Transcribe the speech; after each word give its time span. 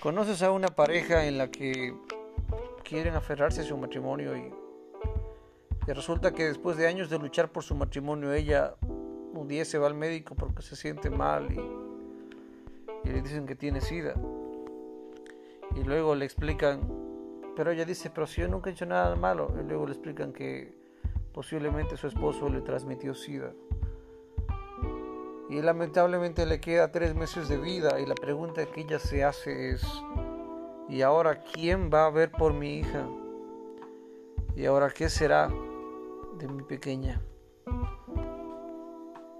Conoces 0.00 0.42
a 0.42 0.50
una 0.50 0.68
pareja 0.68 1.26
en 1.26 1.36
la 1.36 1.50
que 1.50 1.94
quieren 2.84 3.16
aferrarse 3.16 3.60
a 3.60 3.64
su 3.64 3.76
matrimonio 3.76 4.34
y, 4.34 4.50
resulta 5.92 6.32
que 6.32 6.46
después 6.46 6.78
de 6.78 6.86
años 6.86 7.10
de 7.10 7.18
luchar 7.18 7.52
por 7.52 7.64
su 7.64 7.74
matrimonio, 7.74 8.32
ella 8.32 8.76
un 8.80 9.46
día 9.46 9.66
se 9.66 9.76
va 9.76 9.88
al 9.88 9.94
médico 9.94 10.34
porque 10.34 10.62
se 10.62 10.74
siente 10.74 11.10
mal 11.10 11.52
y, 11.52 13.08
y 13.08 13.12
le 13.12 13.20
dicen 13.20 13.44
que 13.44 13.56
tiene 13.56 13.82
sida. 13.82 14.14
Y 15.76 15.84
luego 15.84 16.14
le 16.14 16.24
explican, 16.24 16.80
pero 17.54 17.70
ella 17.70 17.84
dice, 17.84 18.08
pero 18.08 18.26
si 18.26 18.40
yo 18.40 18.48
nunca 18.48 18.70
he 18.70 18.72
hecho 18.72 18.86
nada 18.86 19.14
malo. 19.16 19.52
Y 19.60 19.68
luego 19.68 19.84
le 19.84 19.92
explican 19.92 20.32
que 20.32 20.74
posiblemente 21.34 21.98
su 21.98 22.06
esposo 22.06 22.48
le 22.48 22.62
transmitió 22.62 23.12
sida 23.12 23.52
y 25.50 25.60
lamentablemente 25.60 26.46
le 26.46 26.60
queda 26.60 26.92
tres 26.92 27.16
meses 27.16 27.48
de 27.48 27.58
vida 27.58 27.98
y 27.98 28.06
la 28.06 28.14
pregunta 28.14 28.64
que 28.66 28.82
ella 28.82 29.00
se 29.00 29.24
hace 29.24 29.70
es, 29.70 29.82
¿y 30.88 31.02
ahora 31.02 31.42
quién 31.42 31.90
va 31.92 32.06
a 32.06 32.10
ver 32.10 32.30
por 32.30 32.54
mi 32.54 32.78
hija? 32.78 33.04
¿Y 34.54 34.64
ahora 34.64 34.90
qué 34.90 35.08
será 35.08 35.50
de 36.38 36.46
mi 36.46 36.62
pequeña? 36.62 37.20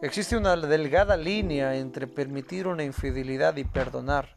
Existe 0.03 0.37
una 0.37 0.57
delgada 0.57 1.17
línea 1.17 1.77
entre 1.77 2.09
permitir 2.09 2.67
una 2.67 2.83
infidelidad 2.83 3.57
y 3.57 3.65
perdonar, 3.65 4.37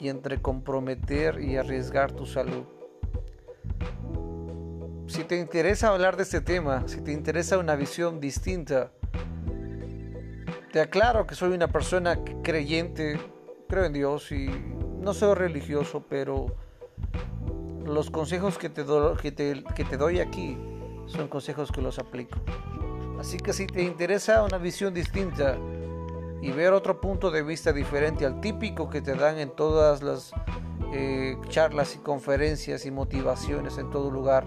y 0.00 0.08
entre 0.08 0.42
comprometer 0.42 1.40
y 1.40 1.58
arriesgar 1.58 2.10
tu 2.10 2.26
salud. 2.26 2.64
Si 5.06 5.22
te 5.22 5.38
interesa 5.38 5.90
hablar 5.90 6.16
de 6.16 6.24
este 6.24 6.40
tema, 6.40 6.88
si 6.88 7.02
te 7.02 7.12
interesa 7.12 7.58
una 7.58 7.76
visión 7.76 8.18
distinta, 8.18 8.90
te 10.72 10.80
aclaro 10.80 11.26
que 11.26 11.34
soy 11.34 11.52
una 11.52 11.68
persona 11.68 12.18
creyente, 12.42 13.20
creo 13.68 13.84
en 13.84 13.92
Dios 13.92 14.32
y 14.32 14.48
no 15.00 15.12
soy 15.12 15.34
religioso, 15.34 16.04
pero 16.08 16.46
los 17.84 18.10
consejos 18.10 18.56
que 18.56 18.70
te, 18.70 18.82
te, 18.84 19.96
doy 19.98 20.20
aquí 20.20 20.56
son 21.06 21.28
consejos 21.28 21.70
que 21.70 21.82
los 21.82 21.98
aplico. 21.98 22.38
Así 23.20 23.36
que 23.36 23.52
si 23.52 23.66
te 23.66 23.82
interesa 23.82 24.42
una 24.42 24.56
visión 24.56 24.94
distinta 24.94 25.58
y 26.40 26.50
ver 26.52 26.72
otro 26.72 27.00
punto 27.00 27.30
de 27.30 27.42
vista 27.42 27.72
diferente 27.72 28.24
al 28.24 28.40
típico 28.40 28.88
que 28.88 29.02
te 29.02 29.14
dan 29.14 29.38
en 29.38 29.50
todas 29.50 30.02
las 30.02 30.32
eh, 30.94 31.36
charlas 31.48 31.94
y 31.96 31.98
conferencias 31.98 32.86
y 32.86 32.90
motivaciones 32.90 33.76
en 33.76 33.90
todo 33.90 34.10
lugar, 34.10 34.46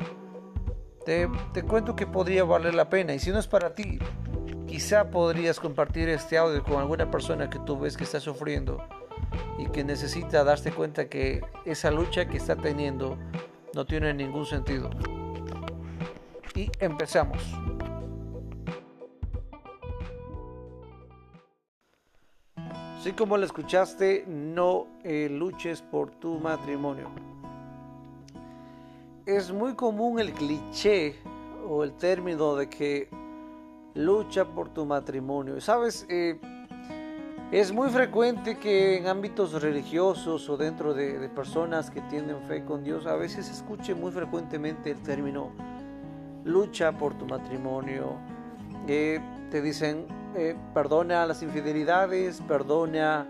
te, 1.06 1.30
te 1.54 1.62
cuento 1.62 1.96
que 1.96 2.08
podría 2.08 2.44
valer 2.44 2.74
la 2.74 2.90
pena. 2.90 3.14
Y 3.14 3.20
si 3.20 3.30
no 3.30 3.38
es 3.38 3.48
para 3.48 3.76
ti, 3.76 4.00
Quizá 4.68 5.10
podrías 5.12 5.60
compartir 5.60 6.10
este 6.10 6.38
audio 6.38 6.64
con 6.64 6.78
alguna 6.78 7.10
persona 7.10 7.50
que 7.50 7.60
tú 7.60 7.80
ves 7.80 7.96
que 7.96 8.04
está 8.04 8.20
sufriendo 8.20 8.84
y 9.58 9.68
que 9.68 9.84
necesita 9.84 10.44
darse 10.44 10.72
cuenta 10.72 11.08
que 11.08 11.42
esa 11.66 11.92
lucha 11.92 12.28
que 12.28 12.38
está 12.38 12.56
teniendo 12.56 13.18
no 13.74 13.86
tiene 13.86 14.14
ningún 14.14 14.46
sentido. 14.46 14.90
Y 16.56 16.72
empezamos. 16.80 17.42
Así 22.98 23.14
como 23.14 23.38
lo 23.38 23.46
escuchaste, 23.46 24.26
no 24.28 24.88
eh, 25.04 25.30
luches 25.30 25.84
por 25.84 26.10
tu 26.10 26.40
matrimonio. 26.40 27.08
Es 29.28 29.52
muy 29.52 29.76
común 29.76 30.20
el 30.20 30.34
cliché 30.34 31.16
o 31.70 31.84
el 31.84 31.94
término 31.94 32.56
de 32.56 32.68
que 32.68 33.10
lucha 33.96 34.46
por 34.46 34.70
tu 34.70 34.86
matrimonio. 34.86 35.60
Sabes, 35.62 36.06
eh, 36.10 36.40
es 37.52 37.72
muy 37.72 37.90
frecuente 37.90 38.58
que 38.58 38.98
en 38.98 39.08
ámbitos 39.08 39.62
religiosos 39.62 40.50
o 40.50 40.58
dentro 40.58 40.94
de, 40.94 41.30
personas 41.30 41.90
que 41.90 42.02
tienen 42.02 42.42
fe 42.48 42.66
con 42.66 42.84
Dios, 42.84 43.08
a 43.08 43.16
veces 43.16 43.50
escuche 43.50 43.96
muy 43.96 44.12
frecuentemente 44.12 44.92
el 44.92 45.02
término 45.02 45.52
lucha 46.44 46.92
por 46.92 47.18
tu 47.18 47.26
matrimonio. 47.26 48.18
Eh, 48.88 49.20
te 49.50 49.62
dicen, 49.62 50.06
eh, 50.36 50.56
perdona 50.74 51.26
las 51.26 51.42
infidelidades, 51.42 52.42
perdona 52.42 53.26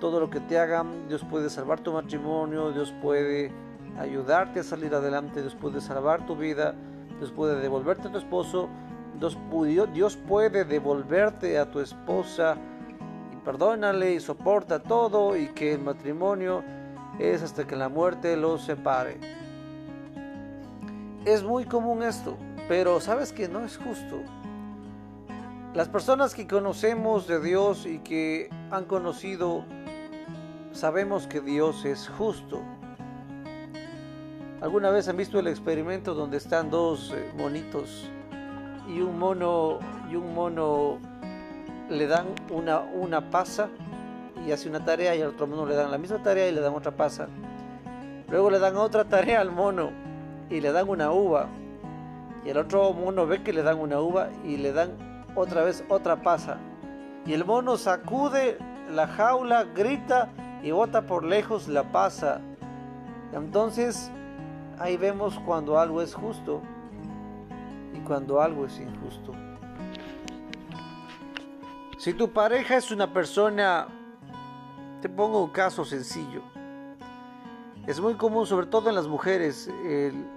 todo 0.00 0.20
lo 0.20 0.30
que 0.30 0.40
te 0.40 0.58
hagan, 0.58 1.08
Dios 1.08 1.24
puede 1.24 1.50
salvar 1.50 1.80
tu 1.80 1.92
matrimonio, 1.92 2.70
Dios 2.70 2.94
puede 3.02 3.50
ayudarte 3.98 4.60
a 4.60 4.62
salir 4.62 4.94
adelante, 4.94 5.40
Dios 5.40 5.54
puede 5.54 5.80
salvar 5.80 6.26
tu 6.26 6.36
vida, 6.36 6.74
Dios 7.18 7.32
puede 7.32 7.60
devolverte 7.60 8.08
a 8.08 8.12
tu 8.12 8.18
esposo, 8.18 8.68
Dios 9.18 10.16
puede 10.16 10.64
devolverte 10.64 11.58
a 11.58 11.70
tu 11.70 11.80
esposa 11.80 12.56
y 13.32 13.36
perdónale 13.36 14.12
y 14.14 14.20
soporta 14.20 14.82
todo 14.82 15.36
y 15.36 15.48
que 15.48 15.72
el 15.72 15.80
matrimonio 15.80 16.62
es 17.18 17.42
hasta 17.42 17.66
que 17.66 17.76
la 17.76 17.88
muerte 17.88 18.36
los 18.36 18.62
separe. 18.62 19.18
Es 21.24 21.42
muy 21.42 21.64
común 21.64 22.02
esto, 22.02 22.36
pero 22.68 23.00
sabes 23.00 23.32
que 23.32 23.48
no 23.48 23.64
es 23.64 23.78
justo. 23.78 24.20
Las 25.74 25.88
personas 25.88 26.34
que 26.34 26.46
conocemos 26.46 27.26
de 27.26 27.40
Dios 27.40 27.86
y 27.86 27.98
que 27.98 28.50
han 28.70 28.84
conocido, 28.84 29.64
sabemos 30.72 31.26
que 31.26 31.40
Dios 31.40 31.84
es 31.84 32.08
justo. 32.08 32.62
¿Alguna 34.60 34.90
vez 34.90 35.08
han 35.08 35.16
visto 35.16 35.38
el 35.38 35.48
experimento 35.48 36.14
donde 36.14 36.38
están 36.38 36.70
dos 36.70 37.12
eh, 37.14 37.30
monitos 37.36 38.10
y 38.88 39.00
un 39.00 39.18
mono 39.18 39.78
y 40.10 40.16
un 40.16 40.34
mono 40.34 40.98
le 41.88 42.06
dan 42.06 42.26
una, 42.50 42.80
una 42.80 43.30
pasa 43.30 43.68
y 44.46 44.52
hace 44.52 44.68
una 44.68 44.84
tarea 44.84 45.14
y 45.14 45.22
al 45.22 45.28
otro 45.30 45.46
mono 45.46 45.66
le 45.66 45.74
dan 45.74 45.90
la 45.90 45.98
misma 45.98 46.22
tarea 46.22 46.48
y 46.48 46.52
le 46.52 46.60
dan 46.60 46.74
otra 46.74 46.92
pasa. 46.92 47.28
Luego 48.28 48.50
le 48.50 48.58
dan 48.58 48.76
otra 48.76 49.04
tarea 49.04 49.40
al 49.40 49.50
mono 49.50 49.90
y 50.50 50.60
le 50.60 50.72
dan 50.72 50.88
una 50.88 51.10
uva. 51.10 51.46
Y 52.44 52.50
el 52.50 52.58
otro 52.58 52.92
mono 52.92 53.26
ve 53.26 53.42
que 53.42 53.52
le 53.52 53.62
dan 53.62 53.78
una 53.78 54.00
uva 54.00 54.28
y 54.44 54.56
le 54.56 54.72
dan 54.72 54.92
otra 55.34 55.64
vez 55.64 55.84
otra 55.88 56.22
pasa. 56.22 56.58
Y 57.24 57.32
el 57.32 57.44
mono 57.44 57.76
sacude 57.76 58.58
la 58.90 59.08
jaula, 59.08 59.64
grita 59.64 60.30
y 60.62 60.70
bota 60.70 61.02
por 61.02 61.24
lejos 61.24 61.66
la 61.66 61.90
pasa. 61.90 62.40
Entonces 63.32 64.12
ahí 64.78 64.96
vemos 64.96 65.40
cuando 65.44 65.78
algo 65.78 66.02
es 66.02 66.14
justo 66.14 66.62
cuando 68.06 68.40
algo 68.40 68.66
es 68.66 68.78
injusto. 68.78 69.32
Si 71.98 72.12
tu 72.14 72.30
pareja 72.30 72.76
es 72.76 72.90
una 72.90 73.12
persona, 73.12 73.88
te 75.00 75.08
pongo 75.08 75.42
un 75.42 75.50
caso 75.50 75.84
sencillo. 75.84 76.42
Es 77.86 78.00
muy 78.00 78.14
común, 78.14 78.46
sobre 78.46 78.66
todo 78.66 78.88
en 78.88 78.94
las 78.94 79.06
mujeres, 79.06 79.70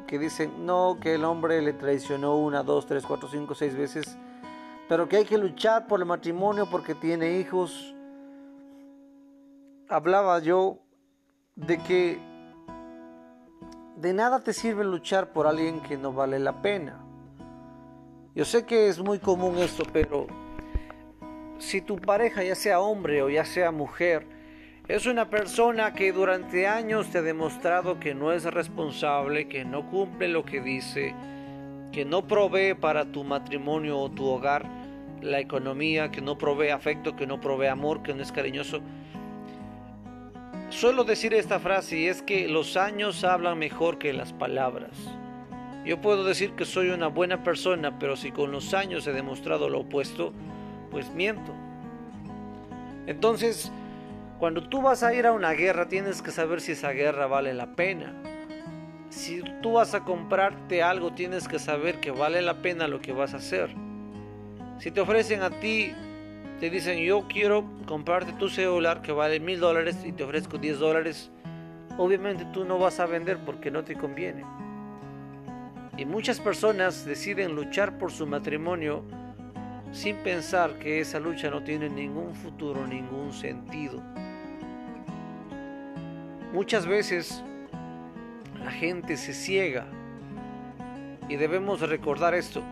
que 0.07 0.19
dicen 0.19 0.65
no, 0.65 0.97
que 1.01 1.15
el 1.15 1.25
hombre 1.25 1.61
le 1.61 1.73
traicionó 1.73 2.37
una, 2.37 2.63
dos, 2.63 2.85
tres, 2.85 3.05
cuatro, 3.05 3.27
cinco, 3.27 3.55
seis 3.55 3.75
veces, 3.75 4.17
pero 4.87 5.07
que 5.09 5.17
hay 5.17 5.25
que 5.25 5.37
luchar 5.37 5.87
por 5.87 5.99
el 5.99 6.05
matrimonio 6.05 6.67
porque 6.69 6.95
tiene 6.95 7.39
hijos. 7.39 7.95
Hablaba 9.89 10.39
yo 10.39 10.79
de 11.55 11.77
que 11.79 12.19
de 13.97 14.13
nada 14.13 14.39
te 14.39 14.53
sirve 14.53 14.83
luchar 14.85 15.33
por 15.33 15.45
alguien 15.45 15.81
que 15.81 15.97
no 15.97 16.13
vale 16.13 16.39
la 16.39 16.61
pena. 16.61 17.08
Yo 18.35 18.45
sé 18.45 18.65
que 18.65 18.87
es 18.87 18.99
muy 18.99 19.19
común 19.19 19.57
esto, 19.57 19.83
pero 19.91 20.27
si 21.57 21.81
tu 21.81 21.97
pareja, 21.97 22.43
ya 22.43 22.55
sea 22.55 22.79
hombre 22.79 23.21
o 23.23 23.29
ya 23.29 23.43
sea 23.43 23.71
mujer, 23.71 24.25
es 24.87 25.05
una 25.05 25.29
persona 25.29 25.93
que 25.93 26.11
durante 26.11 26.67
años 26.67 27.09
te 27.09 27.19
ha 27.19 27.21
demostrado 27.21 27.99
que 27.99 28.13
no 28.13 28.31
es 28.31 28.43
responsable, 28.45 29.47
que 29.47 29.65
no 29.65 29.89
cumple 29.89 30.27
lo 30.27 30.45
que 30.45 30.61
dice, 30.61 31.13
que 31.91 32.05
no 32.05 32.27
provee 32.27 32.75
para 32.75 33.05
tu 33.05 33.23
matrimonio 33.23 33.99
o 33.99 34.09
tu 34.09 34.25
hogar 34.25 34.65
la 35.21 35.39
economía, 35.39 36.11
que 36.11 36.21
no 36.21 36.37
provee 36.37 36.69
afecto, 36.69 37.15
que 37.15 37.27
no 37.27 37.41
provee 37.41 37.67
amor, 37.67 38.03
que 38.03 38.13
no 38.13 38.21
es 38.21 38.31
cariñoso. 38.31 38.81
Suelo 40.69 41.03
decir 41.03 41.33
esta 41.33 41.59
frase 41.59 41.97
y 41.97 42.05
es 42.05 42.21
que 42.21 42.47
los 42.47 42.77
años 42.77 43.23
hablan 43.23 43.57
mejor 43.57 43.97
que 43.97 44.13
las 44.13 44.33
palabras. 44.33 44.91
Yo 45.85 46.01
puedo 46.01 46.23
decir 46.23 46.53
que 46.53 46.65
soy 46.65 46.89
una 46.89 47.07
buena 47.07 47.43
persona, 47.43 47.97
pero 47.97 48.15
si 48.15 48.31
con 48.31 48.51
los 48.51 48.73
años 48.73 49.07
he 49.07 49.13
demostrado 49.13 49.69
lo 49.69 49.79
opuesto, 49.79 50.33
pues 50.91 51.13
miento. 51.13 51.53
Entonces, 53.07 53.71
cuando 54.39 54.67
tú 54.67 54.81
vas 54.81 55.03
a 55.03 55.13
ir 55.13 55.25
a 55.25 55.31
una 55.31 55.51
guerra, 55.51 55.87
tienes 55.87 56.21
que 56.21 56.31
saber 56.31 56.61
si 56.61 56.73
esa 56.73 56.91
guerra 56.91 57.27
vale 57.27 57.53
la 57.53 57.75
pena. 57.75 58.13
Si 59.09 59.41
tú 59.61 59.73
vas 59.73 59.95
a 59.95 60.03
comprarte 60.03 60.83
algo, 60.83 61.13
tienes 61.13 61.47
que 61.47 61.59
saber 61.59 61.99
que 61.99 62.11
vale 62.11 62.41
la 62.41 62.61
pena 62.61 62.87
lo 62.87 63.01
que 63.01 63.11
vas 63.11 63.33
a 63.33 63.37
hacer. 63.37 63.69
Si 64.79 64.91
te 64.91 65.01
ofrecen 65.01 65.41
a 65.41 65.49
ti, 65.49 65.93
te 66.59 66.69
dicen 66.69 66.99
yo 66.99 67.27
quiero 67.27 67.65
comprarte 67.85 68.33
tu 68.33 68.49
celular 68.49 69.01
que 69.01 69.11
vale 69.11 69.39
mil 69.39 69.59
dólares 69.59 69.97
y 70.05 70.11
te 70.11 70.23
ofrezco 70.23 70.57
10 70.57 70.79
dólares, 70.79 71.31
obviamente 71.97 72.45
tú 72.53 72.65
no 72.65 72.77
vas 72.77 72.99
a 72.99 73.05
vender 73.05 73.39
porque 73.45 73.71
no 73.71 73.83
te 73.83 73.95
conviene. 73.95 74.43
Y 75.99 76.05
muchas 76.05 76.39
personas 76.39 77.03
deciden 77.03 77.55
luchar 77.55 77.97
por 77.97 78.09
su 78.09 78.25
matrimonio 78.25 79.03
sin 79.91 80.15
pensar 80.15 80.79
que 80.79 81.01
esa 81.01 81.19
lucha 81.19 81.49
no 81.49 81.61
tiene 81.61 81.89
ningún 81.89 82.33
futuro, 82.35 82.87
ningún 82.87 83.33
sentido. 83.33 84.01
Muchas 86.53 86.85
veces 86.85 87.43
la 88.63 88.71
gente 88.71 89.17
se 89.17 89.33
ciega 89.33 89.87
y 91.27 91.35
debemos 91.35 91.81
recordar 91.81 92.33
esto. 92.33 92.63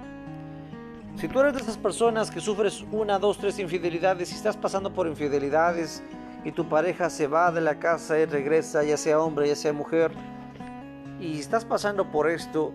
Si 1.18 1.28
tú 1.28 1.42
eres 1.42 1.54
de 1.54 1.60
esas 1.60 1.78
personas 1.78 2.32
que 2.32 2.40
sufres 2.40 2.86
una, 2.94 3.20
dos, 3.20 3.40
tres 3.40 3.60
infidelidades 3.60 4.32
y 4.32 4.36
estás 4.36 4.56
pasando 4.56 4.94
por 4.94 5.06
infidelidades 5.06 6.02
y 6.46 6.54
tu 6.54 6.70
pareja 6.70 7.10
se 7.10 7.28
va 7.28 7.52
de 7.52 7.60
la 7.60 7.78
casa 7.78 8.18
y 8.20 8.24
regresa, 8.24 8.86
ya 8.86 8.96
sea 8.96 9.20
hombre, 9.20 9.50
ya 9.50 9.56
sea 9.58 9.74
mujer, 9.74 10.12
y 11.20 11.38
estás 11.38 11.66
pasando 11.66 12.10
por 12.10 12.30
esto, 12.30 12.74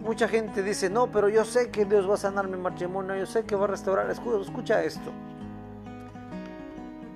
mucha 0.00 0.28
gente 0.28 0.62
dice, 0.62 0.90
no, 0.90 1.10
pero 1.10 1.28
yo 1.28 1.44
sé 1.44 1.70
que 1.70 1.84
Dios 1.84 2.08
va 2.08 2.14
a 2.14 2.18
sanar 2.18 2.48
mi 2.48 2.56
matrimonio, 2.56 3.16
yo 3.16 3.26
sé 3.26 3.44
que 3.44 3.56
va 3.56 3.64
a 3.64 3.68
restaurar. 3.68 4.10
Escucha 4.10 4.82
esto. 4.82 5.12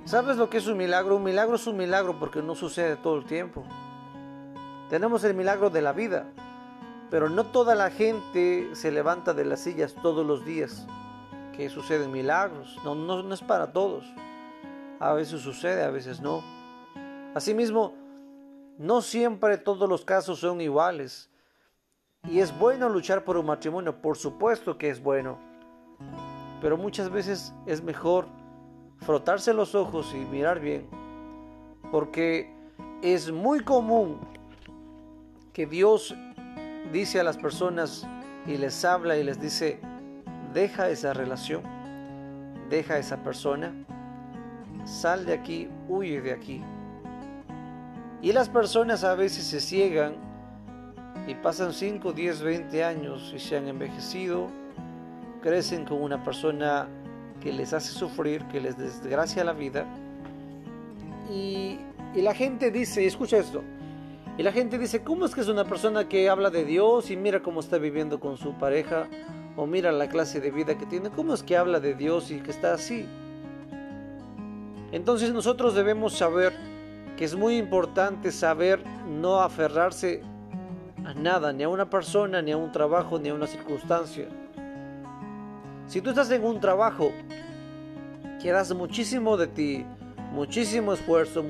¿Sabes 0.05 0.37
lo 0.37 0.51
que 0.51 0.59
es 0.59 0.67
un 0.67 0.77
milagro? 0.77 1.17
Un 1.17 1.25
milagro 1.25 1.57
es 1.57 1.67
un 1.67 1.77
milagro 1.77 2.19
porque 2.19 2.43
no 2.43 2.55
sucede 2.55 2.97
todo 2.97 3.17
el 3.17 3.25
tiempo. 3.25 3.65
Tenemos 4.91 5.25
el 5.25 5.35
milagro 5.35 5.71
de 5.71 5.81
la 5.81 5.93
vida, 5.93 6.27
pero 7.11 7.31
no 7.31 7.47
toda 7.47 7.75
la 7.75 7.91
gente 7.91 8.71
se 8.75 8.91
levanta 8.91 9.33
de 9.33 9.45
las 9.45 9.61
sillas 9.61 9.95
todos 10.03 10.27
los 10.27 10.45
días 10.45 10.87
que 11.57 11.69
suceden 11.69 12.11
milagros. 12.11 12.79
No, 12.85 12.95
no, 12.95 13.23
no 13.23 13.33
es 13.35 13.43
para 13.43 13.73
todos. 13.73 14.05
A 14.99 15.13
veces 15.13 15.41
sucede, 15.41 15.83
a 15.83 15.91
veces 15.91 16.21
no. 16.21 16.43
Asimismo, 17.35 17.95
no 18.79 19.01
siempre 19.01 19.57
todos 19.57 19.89
los 19.89 20.05
casos 20.05 20.41
son 20.41 20.61
iguales. 20.61 21.32
Y 22.29 22.39
es 22.39 22.57
bueno 22.57 22.89
luchar 22.89 23.25
por 23.25 23.37
un 23.37 23.47
matrimonio, 23.47 24.01
por 24.01 24.17
supuesto 24.17 24.79
que 24.79 24.89
es 24.89 25.03
bueno. 25.03 25.39
Pero 26.61 26.77
muchas 26.77 27.11
veces 27.11 27.53
es 27.67 27.83
mejor 27.83 28.27
frotarse 28.99 29.53
los 29.53 29.75
ojos 29.75 30.15
y 30.15 30.19
mirar 30.19 30.61
bien. 30.61 30.87
Porque 31.91 32.55
es 33.03 33.33
muy 33.33 33.65
común 33.65 34.21
que 35.53 35.67
Dios 35.67 36.15
dice 36.93 37.19
a 37.19 37.25
las 37.25 37.37
personas 37.37 38.07
y 38.47 38.57
les 38.57 38.85
habla 38.85 39.17
y 39.17 39.25
les 39.25 39.41
dice, 39.41 39.81
deja 40.55 40.89
esa 40.91 41.13
relación, 41.13 41.63
deja 42.71 42.99
esa 42.99 43.17
persona, 43.25 43.75
sal 44.85 45.27
de 45.27 45.35
aquí, 45.35 45.69
huye 45.89 46.21
de 46.21 46.33
aquí. 46.33 46.63
Y 48.23 48.33
las 48.33 48.49
personas 48.49 49.03
a 49.03 49.17
veces 49.17 49.45
se 49.45 49.61
ciegan 49.61 50.32
y 51.27 51.35
pasan 51.35 51.73
5, 51.73 52.13
10, 52.13 52.43
20 52.43 52.85
años 52.85 53.33
y 53.35 53.39
se 53.39 53.57
han 53.57 53.69
envejecido, 53.69 54.49
crecen 55.41 55.85
con 55.85 56.03
una 56.03 56.23
persona 56.25 56.89
que 57.41 57.53
les 57.53 57.73
hace 57.73 57.93
sufrir, 57.93 58.45
que 58.47 58.61
les 58.61 58.77
desgracia 58.77 59.45
la 59.45 59.53
vida. 59.53 59.85
Y, 61.31 61.79
la 62.15 62.35
gente 62.35 62.71
dice, 62.71 63.07
escucha 63.07 63.39
esto, 63.39 63.63
y 64.37 64.43
la 64.43 64.53
gente 64.53 64.79
dice, 64.79 65.03
¿cómo 65.03 65.25
es 65.25 65.35
que 65.35 65.41
es 65.41 65.49
una 65.49 65.65
persona 65.65 66.09
que 66.09 66.29
habla 66.29 66.51
de 66.51 66.65
Dios 66.65 67.11
y 67.11 67.17
mira 67.17 67.43
cómo 67.43 67.61
está 67.61 67.79
viviendo 67.79 68.21
con 68.21 68.37
su 68.37 68.53
pareja? 68.55 69.09
O 69.57 69.67
mira 69.67 69.93
la 69.93 70.09
clase 70.09 70.41
de 70.41 70.51
vida 70.51 70.77
que 70.77 70.87
tiene, 70.87 71.11
¿cómo 71.11 71.33
es 71.33 71.43
que 71.43 71.57
habla 71.57 71.81
de 71.81 71.95
Dios 71.95 72.31
y 72.31 72.41
que 72.41 72.51
está 72.51 72.75
así? 72.75 73.07
Entonces 74.91 75.33
nosotros 75.33 75.75
debemos 75.75 76.15
saber 76.15 76.53
que 77.17 77.25
es 77.25 77.35
muy 77.35 77.57
importante 77.57 78.31
saber 78.31 78.83
no 79.07 79.41
aferrarse 79.41 80.23
a 81.05 81.15
nada, 81.15 81.53
ni 81.53 81.63
a 81.63 81.69
una 81.69 81.89
persona, 81.89 82.43
ni 82.43 82.53
a 82.53 82.57
un 82.57 82.73
trabajo, 82.73 83.19
ni 83.19 83.29
a 83.29 83.35
una 83.35 83.47
circunstancia. 83.47 84.29
Si 85.87 86.01
tú 86.01 86.11
estás 86.11 86.31
en 86.31 86.45
un 86.45 86.61
trabajo 86.61 87.13
que 88.41 88.51
das 88.51 88.75
muchísimo 88.75 89.37
de 89.37 89.47
ti, 89.47 89.87
muchísimo 90.33 90.93
esfuerzo, 90.93 91.45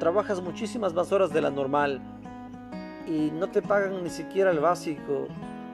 trabajas 0.00 0.40
muchísimas 0.40 0.92
más 0.92 1.12
horas 1.12 1.32
de 1.32 1.40
la 1.40 1.50
normal 1.50 2.00
y 3.06 3.30
no 3.30 3.48
te 3.48 3.62
pagan 3.62 4.02
ni 4.02 4.10
siquiera 4.10 4.50
el 4.50 4.60
básico, 4.60 5.28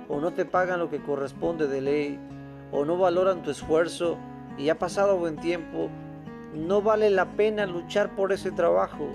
o 0.08 0.20
no 0.20 0.32
te 0.32 0.44
pagan 0.44 0.80
lo 0.80 0.90
que 0.90 1.02
corresponde 1.02 1.66
de 1.66 1.80
ley, 1.80 2.20
o 2.70 2.84
no 2.84 2.98
valoran 2.98 3.42
tu 3.42 3.50
esfuerzo 3.50 4.18
y 4.58 4.68
ha 4.68 4.78
pasado 4.78 5.16
buen 5.16 5.36
tiempo, 5.36 5.88
no 6.54 6.82
vale 6.82 7.08
la 7.10 7.30
pena 7.30 7.64
luchar 7.66 8.14
por 8.14 8.32
ese 8.32 8.50
trabajo. 8.50 9.08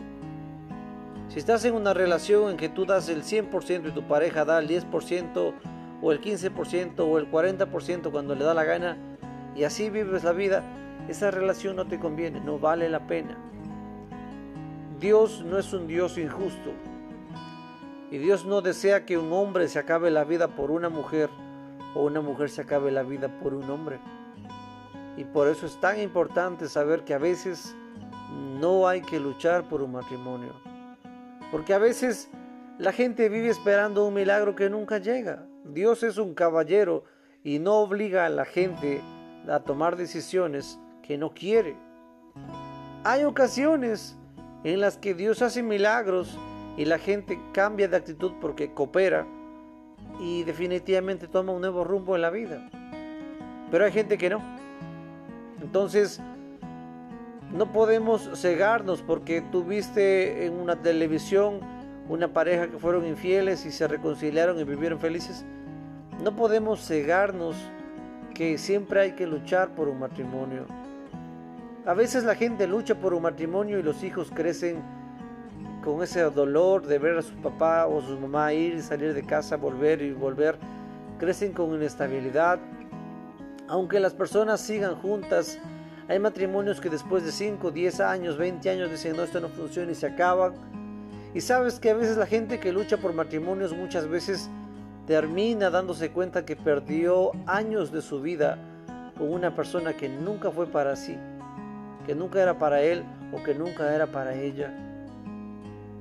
Si 1.29 1.39
estás 1.39 1.65
en 1.65 1.75
una 1.75 1.93
relación 1.93 2.51
en 2.51 2.57
que 2.57 2.69
tú 2.69 2.85
das 2.85 3.09
el 3.09 3.23
100% 3.23 3.89
y 3.89 3.91
tu 3.91 4.07
pareja 4.07 4.45
da 4.45 4.59
el 4.59 4.67
10% 4.69 5.53
o 6.01 6.11
el 6.11 6.21
15% 6.21 6.99
o 6.99 7.17
el 7.17 7.29
40% 7.29 8.11
cuando 8.11 8.33
le 8.33 8.45
da 8.45 8.53
la 8.53 8.63
gana 8.63 8.97
y 9.53 9.63
así 9.63 9.89
vives 9.89 10.23
la 10.23 10.31
vida, 10.31 10.63
esa 11.09 11.29
relación 11.29 11.75
no 11.75 11.85
te 11.85 11.99
conviene, 11.99 12.39
no 12.39 12.59
vale 12.59 12.87
la 12.89 13.07
pena. 13.07 13.37
Dios 14.99 15.43
no 15.43 15.57
es 15.57 15.73
un 15.73 15.87
Dios 15.87 16.17
injusto 16.17 16.71
y 18.09 18.19
Dios 18.19 18.45
no 18.45 18.61
desea 18.61 19.05
que 19.05 19.17
un 19.17 19.33
hombre 19.33 19.67
se 19.67 19.79
acabe 19.79 20.09
la 20.09 20.23
vida 20.23 20.47
por 20.47 20.71
una 20.71 20.87
mujer 20.87 21.29
o 21.93 22.05
una 22.05 22.21
mujer 22.21 22.49
se 22.49 22.61
acabe 22.61 22.89
la 22.89 23.03
vida 23.03 23.27
por 23.41 23.53
un 23.53 23.69
hombre. 23.69 23.99
Y 25.17 25.25
por 25.25 25.49
eso 25.49 25.65
es 25.65 25.77
tan 25.81 25.99
importante 25.99 26.69
saber 26.69 27.03
que 27.03 27.13
a 27.13 27.17
veces 27.17 27.75
no 28.61 28.87
hay 28.87 29.01
que 29.01 29.19
luchar 29.19 29.67
por 29.67 29.81
un 29.81 29.91
matrimonio. 29.91 30.66
Porque 31.51 31.73
a 31.73 31.77
veces 31.77 32.29
la 32.77 32.91
gente 32.91 33.29
vive 33.29 33.49
esperando 33.49 34.05
un 34.05 34.13
milagro 34.13 34.55
que 34.55 34.69
nunca 34.69 34.97
llega. 34.97 35.45
Dios 35.63 36.03
es 36.03 36.17
un 36.17 36.33
caballero 36.33 37.03
y 37.43 37.59
no 37.59 37.75
obliga 37.75 38.25
a 38.25 38.29
la 38.29 38.45
gente 38.45 39.01
a 39.49 39.59
tomar 39.59 39.95
decisiones 39.95 40.79
que 41.01 41.17
no 41.17 41.33
quiere. 41.33 41.75
Hay 43.03 43.23
ocasiones 43.23 44.17
en 44.63 44.81
las 44.81 44.97
que 44.97 45.13
Dios 45.13 45.41
hace 45.41 45.63
milagros 45.63 46.37
y 46.75 46.85
la 46.85 46.99
gente 46.99 47.39
cambia 47.53 47.87
de 47.87 47.97
actitud 47.97 48.33
porque 48.41 48.73
coopera 48.73 49.25
y 50.19 50.43
definitivamente 50.43 51.27
toma 51.27 51.53
un 51.53 51.61
nuevo 51.61 51.83
rumbo 51.83 52.15
en 52.15 52.21
la 52.21 52.29
vida. 52.29 52.69
Pero 53.71 53.85
hay 53.85 53.91
gente 53.91 54.17
que 54.17 54.29
no. 54.29 54.41
Entonces, 55.61 56.21
no 57.53 57.71
podemos 57.71 58.29
cegarnos 58.35 59.01
porque 59.01 59.41
tuviste 59.41 60.45
en 60.45 60.53
una 60.53 60.75
televisión 60.81 61.59
una 62.09 62.29
pareja 62.29 62.67
que 62.67 62.77
fueron 62.77 63.05
infieles 63.05 63.65
y 63.65 63.71
se 63.71 63.87
reconciliaron 63.87 64.59
y 64.59 64.63
vivieron 64.63 64.99
felices. 64.99 65.45
No 66.23 66.35
podemos 66.35 66.85
cegarnos 66.85 67.55
que 68.33 68.57
siempre 68.57 69.01
hay 69.01 69.11
que 69.13 69.27
luchar 69.27 69.75
por 69.75 69.87
un 69.89 69.99
matrimonio. 69.99 70.65
A 71.85 71.93
veces 71.93 72.23
la 72.23 72.35
gente 72.35 72.67
lucha 72.67 72.95
por 72.95 73.13
un 73.13 73.23
matrimonio 73.23 73.79
y 73.79 73.83
los 73.83 74.03
hijos 74.03 74.31
crecen 74.33 74.81
con 75.83 76.03
ese 76.03 76.21
dolor 76.21 76.85
de 76.85 76.99
ver 76.99 77.17
a 77.17 77.21
su 77.21 77.33
papá 77.35 77.87
o 77.87 78.01
su 78.01 78.19
mamá 78.19 78.53
ir 78.53 78.75
y 78.75 78.81
salir 78.81 79.13
de 79.13 79.23
casa, 79.23 79.57
volver 79.57 80.01
y 80.01 80.11
volver. 80.11 80.57
Crecen 81.17 81.53
con 81.53 81.73
inestabilidad. 81.73 82.59
Aunque 83.67 83.99
las 83.99 84.13
personas 84.13 84.61
sigan 84.61 84.95
juntas, 84.95 85.59
hay 86.09 86.19
matrimonios 86.19 86.79
que 86.79 86.89
después 86.89 87.25
de 87.25 87.31
5, 87.31 87.71
10 87.71 87.99
años, 87.99 88.37
20 88.37 88.69
años 88.69 88.89
dicen 88.89 89.17
no, 89.17 89.23
esto 89.23 89.41
no 89.41 89.49
funciona 89.49 89.91
y 89.91 89.95
se 89.95 90.07
acaban. 90.07 90.53
Y 91.33 91.41
sabes 91.41 91.79
que 91.79 91.89
a 91.89 91.93
veces 91.95 92.17
la 92.17 92.25
gente 92.25 92.59
que 92.59 92.71
lucha 92.71 92.97
por 92.97 93.13
matrimonios 93.13 93.75
muchas 93.75 94.07
veces 94.07 94.49
termina 95.05 95.69
dándose 95.69 96.11
cuenta 96.11 96.45
que 96.45 96.55
perdió 96.55 97.31
años 97.45 97.91
de 97.91 98.01
su 98.01 98.21
vida 98.21 98.57
con 99.17 99.33
una 99.33 99.53
persona 99.53 99.93
que 99.93 100.07
nunca 100.07 100.49
fue 100.49 100.67
para 100.67 100.95
sí, 100.95 101.17
que 102.05 102.15
nunca 102.15 102.41
era 102.41 102.57
para 102.57 102.81
él 102.81 103.03
o 103.33 103.43
que 103.43 103.53
nunca 103.53 103.93
era 103.93 104.07
para 104.07 104.33
ella. 104.33 104.73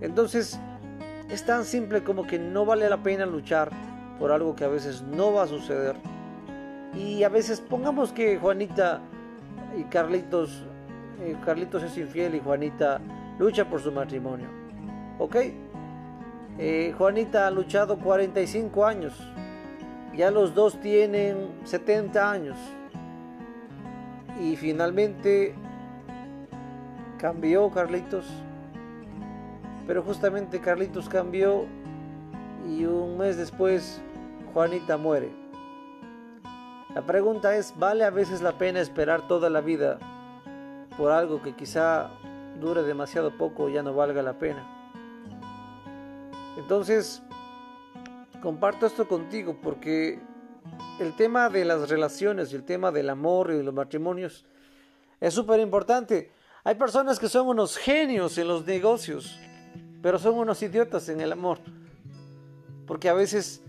Entonces, 0.01 0.59
es 1.29 1.45
tan 1.45 1.65
simple 1.65 2.05
como 2.05 2.27
que 2.27 2.39
no 2.39 2.65
vale 2.65 2.89
la 2.89 3.03
pena 3.03 3.27
luchar 3.27 3.71
por 4.21 4.31
algo 4.31 4.55
que 4.55 4.65
a 4.65 4.69
veces 4.69 5.03
no 5.03 5.33
va 5.33 5.43
a 5.43 5.47
suceder. 5.49 5.97
Y 6.95 7.25
a 7.25 7.29
veces 7.29 7.61
pongamos 7.61 8.13
que 8.13 8.39
Juanita 8.39 9.01
y 9.79 9.85
Carlitos, 9.85 10.65
eh, 11.21 11.37
Carlitos 11.45 11.83
es 11.83 11.97
infiel 11.97 12.35
y 12.35 12.41
Juanita 12.41 13.01
lucha 13.39 13.69
por 13.69 13.81
su 13.81 13.93
matrimonio. 13.93 14.49
¿Ok? 15.19 15.37
Eh, 16.59 16.95
Juanita 16.97 17.47
ha 17.47 17.51
luchado 17.51 17.99
45 17.99 18.87
años. 18.87 19.15
Ya 20.15 20.31
los 20.31 20.55
dos 20.55 20.81
tienen 20.81 21.49
70 21.65 22.31
años. 22.31 22.57
Y 24.41 24.57
finalmente 24.57 25.55
cambió 27.19 27.71
Carlitos. 27.71 28.27
Pero 29.87 30.03
justamente 30.03 30.61
Carlitos 30.61 31.09
cambió 31.09 31.67
y 32.67 32.85
un 32.85 33.19
mes 33.19 33.37
después 33.37 34.01
Juanita 34.53 34.97
muere. 34.97 35.46
La 36.97 37.03
pregunta 37.03 37.55
es, 37.55 37.75
¿vale 37.77 38.05
a 38.05 38.11
veces 38.11 38.41
la 38.41 38.57
pena 38.57 38.81
esperar 38.81 39.29
toda 39.29 39.51
la 39.51 39.61
vida 39.61 39.99
por 40.97 41.13
algo 41.13 41.43
que 41.43 41.55
quizá 41.55 42.09
dure 42.59 42.85
demasiado 42.85 43.37
poco 43.37 43.65
o 43.65 43.69
ya 43.69 43.83
no 43.83 43.93
valga 43.93 44.23
la 44.23 44.39
pena? 44.39 44.67
Entonces, 46.57 47.23
comparto 48.41 48.87
esto 48.87 49.07
contigo 49.07 49.59
porque 49.63 50.19
el 50.99 51.15
tema 51.17 51.51
de 51.51 51.67
las 51.67 51.91
relaciones 51.91 52.51
y 52.51 52.57
el 52.57 52.65
tema 52.65 52.91
del 52.91 53.11
amor 53.11 53.51
y 53.51 53.59
de 53.59 53.63
los 53.63 53.75
matrimonios 53.75 54.47
es 55.21 55.35
súper 55.35 55.61
importante. 55.61 56.33
Hay 56.65 56.77
personas 56.77 57.19
que 57.19 57.29
son 57.29 57.47
unos 57.47 57.77
genios 57.77 58.39
en 58.39 58.49
los 58.49 58.65
negocios 58.65 59.39
Pero 60.01 60.19
son 60.19 60.39
unos 60.39 60.63
idiotas 60.63 61.11
en 61.11 61.21
el 61.21 61.33
amor. 61.33 61.59
Porque 62.87 63.11
a 63.11 63.13
veces, 63.13 63.61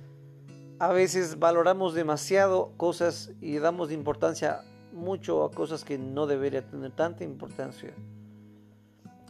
a 0.79 0.89
veces 0.89 1.39
valoramos 1.39 1.93
demasiado 1.93 2.73
cosas 2.77 3.31
y 3.41 3.57
damos 3.57 3.91
importancia 3.91 4.61
mucho 4.93 5.43
a 5.43 5.51
cosas 5.51 5.83
que 5.83 5.97
no 5.97 6.27
debería 6.27 6.67
tener 6.67 6.91
tanta 6.91 7.23
importancia. 7.23 7.93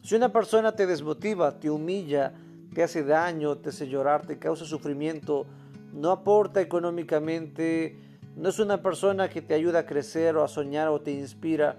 Si 0.04 0.16
una 0.16 0.32
persona 0.32 0.74
te 0.74 0.86
desmotiva, 0.88 1.60
te 1.60 1.70
humilla, 1.70 2.34
te 2.74 2.84
hace 2.84 3.04
daño, 3.04 3.58
te 3.58 3.70
hace 3.70 3.88
llorar, 3.88 4.26
te 4.26 4.40
causa 4.40 4.66
sufrimiento, 4.66 5.46
no 5.94 6.12
aporta 6.12 6.62
económicamente, 6.62 7.98
no 8.36 8.50
es 8.50 8.60
una 8.60 8.82
persona 8.82 9.30
que 9.30 9.42
te 9.42 9.54
ayuda 9.54 9.80
a 9.80 9.86
crecer 9.86 10.36
o 10.38 10.44
a 10.44 10.48
soñar 10.48 10.90
o 10.90 11.02
te 11.02 11.12
inspira, 11.12 11.78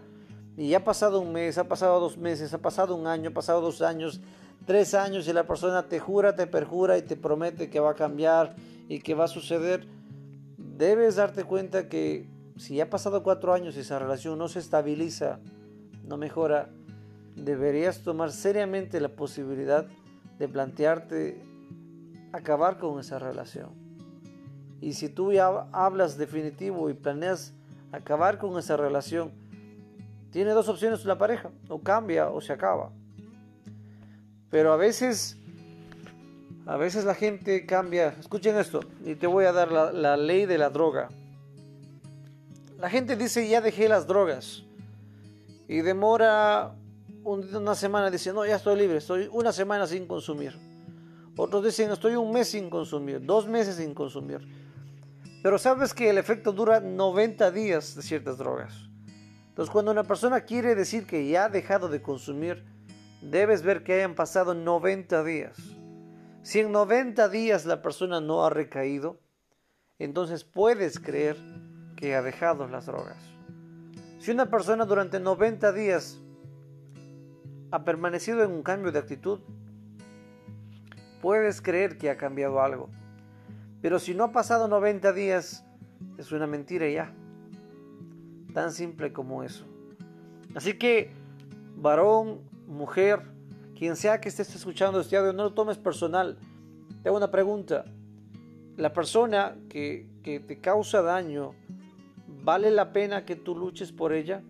y 0.57 0.75
ha 0.75 0.83
pasado 0.83 1.21
un 1.21 1.33
mes, 1.33 1.57
ha 1.57 1.69
pasado 1.69 2.01
dos 2.01 2.19
meses, 2.19 2.53
ha 2.53 2.59
pasado 2.59 2.97
un 2.97 3.07
año, 3.07 3.31
ha 3.31 3.35
pasado 3.35 3.61
dos 3.61 3.81
años, 3.81 4.21
tres 4.67 4.93
años 4.93 5.29
y 5.29 5.33
la 5.33 5.47
persona 5.47 5.89
te 5.89 6.01
jura, 6.01 6.35
te 6.35 6.47
perjura 6.47 6.99
y 6.99 7.03
te 7.03 7.17
promete 7.17 7.71
que 7.71 7.79
va 7.79 7.93
a 7.93 7.95
cambiar 7.95 8.57
y 8.89 9.01
que 9.01 9.15
va 9.15 9.25
a 9.25 9.29
suceder, 9.29 9.87
debes 10.57 11.17
darte 11.17 11.45
cuenta 11.45 11.89
que 11.89 12.27
si 12.57 12.81
ha 12.81 12.91
pasado 12.91 13.23
cuatro 13.23 13.53
años 13.53 13.77
y 13.77 13.81
esa 13.81 13.99
relación 13.99 14.39
no 14.39 14.49
se 14.49 14.59
estabiliza, 14.59 15.39
no 16.05 16.17
mejora, 16.17 16.71
deberías 17.37 18.03
tomar 18.03 18.33
seriamente 18.33 19.01
la 19.01 19.11
posibilidad 19.11 19.87
de 20.39 20.49
plantearte 20.49 21.41
acabar 22.33 22.79
con 22.79 22.99
esa 22.99 23.19
relación. 23.19 23.71
Y 24.81 24.95
si 24.95 25.09
tú 25.09 25.33
ya 25.33 25.69
hablas 25.73 26.17
definitivo 26.17 26.89
y 26.89 26.95
planeas 26.95 27.53
acabar 27.93 28.39
con 28.39 28.59
esa 28.59 28.77
relación, 28.77 29.33
tiene 30.31 30.51
dos 30.51 30.69
opciones 30.69 31.05
la 31.05 31.19
pareja, 31.19 31.51
o 31.69 31.81
cambia 31.81 32.31
o 32.31 32.41
se 32.41 32.53
acaba. 32.53 32.93
Pero 34.51 34.73
a 34.73 34.77
veces, 34.77 35.39
a 36.69 36.77
veces 36.77 37.07
la 37.07 37.15
gente 37.15 37.65
cambia. 37.65 38.15
Escuchen 38.21 38.59
esto, 38.59 38.81
y 39.03 39.15
te 39.15 39.27
voy 39.27 39.47
a 39.47 39.53
dar 39.53 39.73
la, 39.73 40.17
ley 40.19 40.45
de 40.45 40.59
la 40.59 40.69
droga. 40.69 41.09
La 42.77 42.91
gente 42.91 43.17
dice, 43.17 43.49
ya 43.49 43.63
dejé 43.63 43.89
las 43.89 44.07
drogas. 44.07 44.65
Y 45.67 45.81
demora 45.81 46.75
una 47.25 47.75
semana, 47.75 48.11
dice, 48.11 48.35
no, 48.35 48.45
ya 48.45 48.57
estoy 48.57 48.79
libre, 48.79 48.99
estoy 48.99 49.31
una 49.33 49.51
semana 49.51 49.87
sin 49.87 50.07
consumir. 50.07 50.59
Otros 51.39 51.65
dicen, 51.65 51.91
estoy 51.91 52.17
un 52.17 52.31
mes 52.33 52.49
sin 52.49 52.69
consumir, 52.69 53.25
dos 53.25 53.49
meses 53.49 53.77
sin 53.77 53.95
consumir. 53.95 54.47
Pero 55.43 55.57
sabes 55.57 55.95
que 55.95 56.11
el 56.11 56.19
efecto 56.19 56.53
dura 56.53 56.81
90 56.81 57.51
días 57.51 57.95
de 57.95 58.03
ciertas 58.03 58.37
drogas. 58.37 58.75
Entonces, 59.49 59.73
cuando 59.73 59.91
una 59.91 60.05
persona 60.05 60.43
quiere 60.43 60.75
decir 60.75 61.07
que 61.07 61.27
ya 61.27 61.47
ha 61.47 61.49
dejado 61.49 61.89
de 61.89 62.03
consumir, 62.03 62.63
debes 63.23 63.63
ver 63.63 63.83
que 63.83 63.95
hayan 63.95 64.15
pasado 64.15 64.53
90 64.53 65.25
días. 65.25 65.57
Si 66.49 66.61
en 66.61 66.73
90 66.73 67.29
días 67.29 67.67
la 67.67 67.83
persona 67.83 68.23
no 68.23 68.43
ha 68.43 68.49
recaído, 68.49 69.21
entonces 69.99 70.45
puedes 70.45 70.99
creer 70.99 71.37
que 71.95 72.15
ha 72.15 72.23
dejado 72.23 72.67
las 72.69 72.87
drogas. 72.87 73.23
Si 74.19 74.31
una 74.31 74.47
persona 74.47 74.87
durante 74.87 75.21
90 75.21 75.73
días 75.73 76.23
ha 77.71 77.85
permanecido 77.85 78.43
en 78.45 78.53
un 78.53 78.63
cambio 78.63 78.93
de 78.93 78.99
actitud, 78.99 79.41
puedes 81.21 81.61
creer 81.61 81.99
que 81.99 82.09
ha 82.09 82.17
cambiado 82.17 82.63
algo. 82.63 82.89
Pero 83.83 83.99
si 83.99 84.15
no 84.15 84.25
ha 84.25 84.33
pasado 84.33 84.69
90 84.69 85.13
días, 85.13 85.67
es 86.17 86.33
una 86.33 86.47
mentira 86.47 86.89
ya. 86.89 87.13
Tan 88.55 88.73
simple 88.73 89.13
como 89.13 89.43
eso. 89.43 89.67
Así 90.55 90.79
que, 90.79 91.13
varón, 91.77 92.41
mujer, 92.67 93.37
quien 93.79 93.97
sea 93.97 94.21
que 94.21 94.29
estés 94.29 94.55
escuchando 94.57 95.01
este 95.01 95.17
audio, 95.17 95.33
no 95.33 95.45
lo 95.45 95.55
tomes 95.55 95.79
personal. 95.79 96.37
Te 97.03 97.09
hago 97.09 97.17
una 97.17 97.31
pregunta. 97.31 97.85
La 98.77 98.93
persona 98.93 99.57
que, 99.69 100.09
que 100.23 100.41
te 100.41 100.61
causa 100.61 101.03
daño, 101.03 101.53
¿vale 102.27 102.71
la 102.71 102.93
pena 102.93 103.25
que 103.25 103.37
tú 103.37 103.57
luches 103.57 103.93
por 103.93 104.13
ella? 104.13 104.43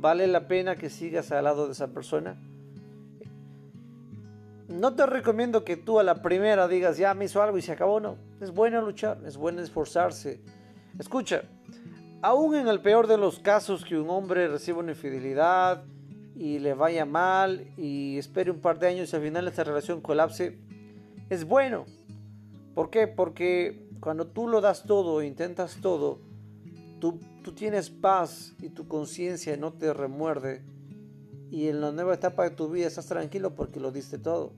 ¿Vale 0.00 0.26
la 0.26 0.48
pena 0.48 0.76
que 0.76 0.90
sigas 0.90 1.32
al 1.32 1.44
lado 1.44 1.66
de 1.66 1.72
esa 1.72 1.88
persona? 1.88 2.38
No 4.68 4.94
te 4.94 5.06
recomiendo 5.06 5.64
que 5.64 5.76
tú 5.76 5.98
a 5.98 6.02
la 6.02 6.22
primera 6.22 6.68
digas, 6.68 6.98
ya 6.98 7.14
me 7.14 7.24
hizo 7.24 7.42
algo 7.42 7.58
y 7.58 7.62
se 7.62 7.72
acabó, 7.72 8.00
no. 8.00 8.16
Es 8.40 8.52
bueno 8.52 8.82
luchar, 8.82 9.18
es 9.26 9.36
bueno 9.36 9.62
esforzarse. 9.62 10.40
Escucha, 10.98 11.42
Aún 12.22 12.54
en 12.54 12.68
el 12.68 12.80
peor 12.80 13.06
de 13.06 13.16
los 13.16 13.38
casos 13.38 13.82
que 13.82 13.98
un 13.98 14.10
hombre 14.10 14.46
reciba 14.46 14.80
una 14.80 14.90
infidelidad 14.90 15.84
y 16.40 16.58
le 16.58 16.72
vaya 16.72 17.04
mal 17.04 17.70
y 17.76 18.16
espere 18.16 18.50
un 18.50 18.60
par 18.60 18.78
de 18.78 18.86
años 18.86 19.12
y 19.12 19.16
al 19.16 19.20
final 19.20 19.46
esta 19.46 19.62
relación 19.62 20.00
colapse, 20.00 20.56
es 21.28 21.44
bueno. 21.44 21.84
¿Por 22.74 22.88
qué? 22.88 23.06
Porque 23.06 23.90
cuando 24.00 24.26
tú 24.26 24.48
lo 24.48 24.62
das 24.62 24.84
todo, 24.84 25.22
intentas 25.22 25.76
todo, 25.82 26.18
tú, 26.98 27.20
tú 27.44 27.52
tienes 27.52 27.90
paz 27.90 28.54
y 28.58 28.70
tu 28.70 28.88
conciencia 28.88 29.54
no 29.58 29.74
te 29.74 29.92
remuerde 29.92 30.64
y 31.50 31.68
en 31.68 31.82
la 31.82 31.92
nueva 31.92 32.14
etapa 32.14 32.44
de 32.44 32.56
tu 32.56 32.70
vida 32.70 32.86
estás 32.86 33.04
tranquilo 33.04 33.54
porque 33.54 33.78
lo 33.78 33.92
diste 33.92 34.16
todo. 34.16 34.54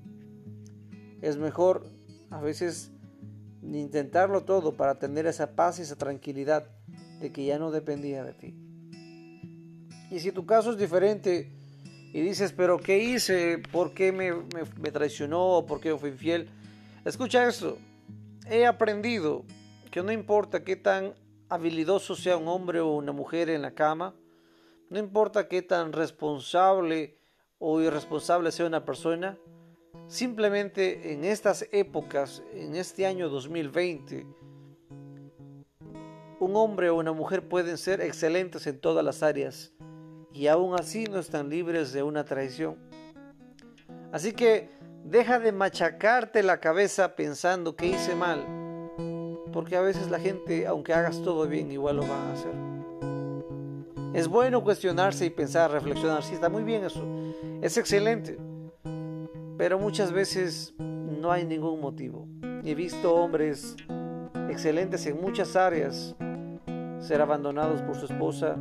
Es 1.21 1.37
mejor 1.37 1.85
a 2.31 2.41
veces 2.41 2.93
intentarlo 3.61 4.45
todo 4.45 4.77
para 4.77 5.01
tener 5.01 5.27
esa 5.27 5.57
paz 5.57 5.81
y 5.81 5.83
esa 5.83 5.97
tranquilidad 5.97 6.65
de 7.19 7.33
que 7.33 7.45
ya 7.45 7.59
no 7.59 7.73
dependía 7.73 8.23
de 8.23 8.35
ti. 8.35 8.55
Y 10.13 10.21
si 10.21 10.31
tu 10.31 10.47
caso 10.47 10.71
es 10.71 10.79
diferente 10.79 11.61
y 12.13 12.21
dices, 12.21 12.53
pero 12.53 12.79
¿qué 12.79 12.99
hice? 12.99 13.59
¿Por 13.59 13.95
qué 13.95 14.13
me, 14.13 14.33
me, 14.33 14.91
traicionó? 14.91 15.65
¿Por 15.67 15.81
qué 15.81 15.97
fui 15.97 16.11
infiel? 16.11 16.49
Escucha 17.07 17.49
esto. 17.49 17.79
He 18.51 18.67
aprendido 18.67 19.45
que 19.91 20.03
no 20.03 20.13
importa 20.13 20.63
qué 20.63 20.77
tan 20.77 21.15
habilidoso 21.49 22.15
sea 22.15 22.37
un 22.37 22.49
hombre 22.49 22.81
o 22.81 22.93
una 22.93 23.13
mujer 23.13 23.49
en 23.49 23.63
la 23.63 23.73
cama, 23.73 24.15
no 24.91 24.99
importa 24.99 25.49
qué 25.49 25.63
tan 25.63 25.93
responsable 25.93 27.17
o 27.59 27.81
irresponsable 27.81 28.53
sea 28.53 28.67
una 28.67 28.85
persona, 28.85 29.39
simplemente 30.07 31.13
en 31.13 31.25
estas 31.25 31.67
épocas, 31.73 32.43
en 32.53 32.75
este 32.75 33.07
año 33.07 33.31
2020, 33.31 34.27
un 36.41 36.57
hombre 36.57 36.91
o 36.91 36.97
una 36.97 37.13
mujer 37.13 37.49
pueden 37.49 37.79
ser 37.79 38.01
excelentes 38.01 38.67
en 38.67 38.81
todas 38.81 39.05
las 39.05 39.23
áreas 39.23 39.73
y 40.35 40.47
aún 40.47 40.75
así 40.79 41.05
no 41.05 41.19
están 41.19 41.49
libres 41.49 41.93
de 41.93 42.03
una 42.03 42.25
traición. 42.25 42.77
Así 44.13 44.33
que 44.33 44.71
deja 45.05 45.39
de 45.39 45.53
machacarte 45.53 46.43
la 46.43 46.59
cabeza 46.59 47.15
pensando 47.17 47.77
que 47.77 47.87
hice 47.87 48.15
mal, 48.15 48.45
porque 49.53 49.77
a 49.77 49.81
veces 49.81 50.11
la 50.11 50.19
gente, 50.19 50.67
aunque 50.67 50.95
hagas 50.95 51.23
todo 51.23 51.47
bien, 51.47 51.73
igual 51.73 51.97
lo 51.97 52.03
van 52.03 52.11
a 52.11 52.33
hacer. 52.33 52.53
Es 54.15 54.29
bueno 54.29 54.63
cuestionarse 54.63 55.25
y 55.25 55.31
pensar, 55.31 55.71
reflexionar, 55.71 56.23
sí, 56.23 56.35
está 56.35 56.49
muy 56.49 56.65
bien 56.65 56.85
eso, 56.85 57.03
es 57.63 57.77
excelente, 57.79 58.39
pero 59.57 59.79
muchas 59.79 60.13
veces 60.13 60.75
no 60.79 61.33
hay 61.33 61.45
ningún 61.45 61.81
motivo. 61.81 62.27
He 62.65 62.75
visto 62.75 63.15
hombres 63.15 63.77
excelentes 64.51 65.07
en 65.07 65.21
muchas 65.21 65.57
áreas 65.57 66.15
ser 67.01 67.21
abandonados 67.21 67.81
por 67.83 67.97
su 67.97 68.07
esposa 68.07 68.57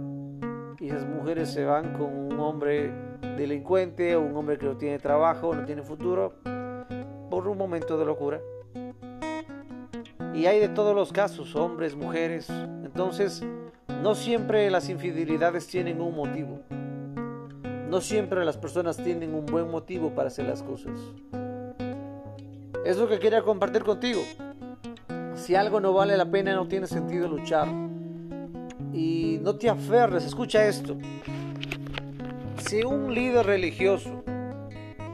y 0.82 0.88
esas 0.88 1.06
mujeres 1.06 1.50
se 1.52 1.64
van 1.64 1.94
con 1.94 2.12
un 2.12 2.40
hombre 2.40 2.92
delincuente 3.38 4.16
o 4.16 4.22
un 4.22 4.36
hombre 4.36 4.58
que 4.58 4.66
no 4.66 4.78
tiene 4.78 4.98
trabajo, 4.98 5.54
no 5.54 5.64
tiene 5.64 5.84
futuro, 5.84 6.34
por 7.30 7.48
un 7.48 7.56
momento 7.56 8.00
de 8.00 8.06
locura. 8.06 8.42
Y 10.34 10.48
hay 10.48 10.60
de 10.60 10.70
todos 10.70 10.96
los 10.96 11.14
casos, 11.14 11.56
hombres, 11.56 11.96
mujeres. 11.96 12.50
Entonces, 12.50 13.44
no 14.02 14.16
siempre 14.16 14.72
las 14.72 14.90
infidelidades 14.90 15.68
tienen 15.68 16.02
un 16.02 16.16
motivo. 16.16 16.62
No 17.88 18.02
siempre 18.02 18.44
las 18.44 18.58
personas 18.58 18.98
tienen 18.98 19.36
un 19.36 19.46
buen 19.46 19.70
motivo 19.70 20.16
para 20.16 20.30
hacer 20.30 20.48
las 20.48 20.64
cosas. 20.64 21.00
Es 22.86 22.98
lo 22.98 23.08
que 23.08 23.20
quería 23.20 23.44
compartir 23.44 23.84
contigo. 23.84 24.22
Si 25.36 25.54
algo 25.54 25.80
no 25.80 25.94
vale 25.94 26.18
la 26.18 26.26
pena, 26.26 26.56
no 26.56 26.68
tiene 26.68 26.88
sentido 26.88 27.28
luchar 27.28 27.68
no 29.42 29.56
te 29.56 29.70
aferres, 29.70 30.24
escucha 30.26 30.68
esto. 30.68 30.98
Si 32.58 32.84
un 32.84 33.14
líder 33.14 33.46
religioso, 33.46 34.24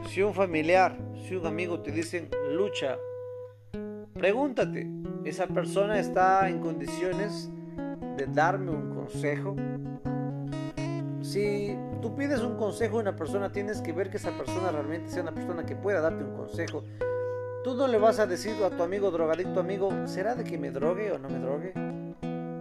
si 0.08 0.22
un 0.22 0.34
familiar, 0.34 0.96
si 1.26 1.34
un 1.34 1.46
amigo 1.46 1.80
te 1.80 1.90
dicen 1.90 2.28
lucha, 2.52 2.98
pregúntate, 4.12 4.90
¿esa 5.24 5.46
persona 5.46 5.98
está 5.98 6.48
en 6.48 6.60
condiciones 6.60 7.50
de 8.16 8.26
darme 8.26 8.70
un 8.70 8.94
consejo? 8.94 9.56
Si 11.22 11.76
tú 12.02 12.14
pides 12.14 12.40
un 12.40 12.56
consejo 12.56 12.98
a 12.98 13.00
una 13.00 13.16
persona, 13.16 13.50
tienes 13.50 13.80
que 13.80 13.92
ver 13.92 14.10
que 14.10 14.18
esa 14.18 14.36
persona 14.36 14.70
realmente 14.70 15.10
sea 15.10 15.22
una 15.22 15.34
persona 15.34 15.64
que 15.64 15.74
pueda 15.74 16.00
darte 16.00 16.22
un 16.22 16.34
consejo. 16.36 16.84
Tú 17.64 17.74
no 17.74 17.88
le 17.88 17.98
vas 17.98 18.18
a 18.18 18.26
decir 18.26 18.62
a 18.62 18.70
tu 18.70 18.82
amigo 18.82 19.10
drogadicto, 19.10 19.60
amigo, 19.60 19.90
¿será 20.06 20.34
de 20.34 20.44
que 20.44 20.58
me 20.58 20.70
drogue 20.70 21.12
o 21.12 21.18
no 21.18 21.28
me 21.28 21.38
drogue? 21.38 21.97